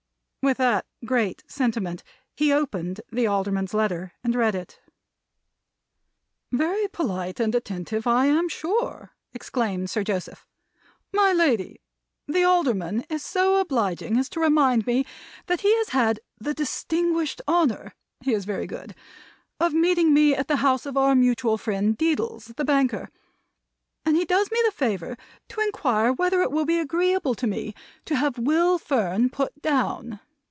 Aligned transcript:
'"With 0.51 0.57
that 0.57 0.87
great 1.05 1.43
sentiment, 1.47 2.01
he 2.35 2.51
opened 2.51 2.99
the 3.11 3.27
Alderman's 3.27 3.75
letter, 3.75 4.13
and 4.23 4.33
read 4.33 4.55
it. 4.55 4.79
"Very 6.51 6.87
polite 6.87 7.39
and 7.39 7.53
attentive, 7.53 8.07
I 8.07 8.25
am 8.25 8.49
sure!" 8.49 9.11
exclaimed 9.35 9.91
Sir 9.91 10.03
Joseph. 10.03 10.47
"My 11.13 11.31
lady, 11.31 11.79
the 12.27 12.43
Alderman 12.43 13.05
is 13.07 13.23
so 13.23 13.57
obliging 13.57 14.17
as 14.17 14.29
to 14.29 14.39
remind 14.39 14.87
me 14.87 15.05
that 15.45 15.61
he 15.61 15.75
has 15.77 15.89
had 15.89 16.19
'the 16.39 16.55
distinguished 16.55 17.43
honor' 17.47 17.93
he 18.21 18.33
is 18.33 18.43
very 18.45 18.65
good 18.65 18.95
of 19.59 19.75
meeting 19.75 20.11
me 20.11 20.33
at 20.33 20.47
the 20.47 20.55
house 20.65 20.87
of 20.87 20.97
our 20.97 21.13
mutual 21.13 21.59
friend 21.59 21.95
Deedles, 21.95 22.55
the 22.55 22.65
banker, 22.65 23.09
and 24.03 24.15
he 24.17 24.25
does 24.25 24.49
me 24.49 24.59
the 24.65 24.71
favor 24.71 25.15
to 25.49 25.61
inquire 25.61 26.11
whether 26.11 26.41
it 26.41 26.51
will 26.51 26.65
be 26.65 26.79
agreeable 26.79 27.35
to 27.35 27.45
me 27.45 27.75
to 28.05 28.15
have 28.15 28.39
Will 28.39 28.79
Fern 28.79 29.29
put 29.29 29.61
down. 29.61 30.19